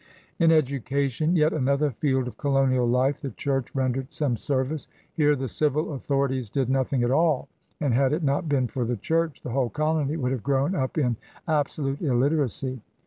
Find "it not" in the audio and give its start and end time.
8.11-8.49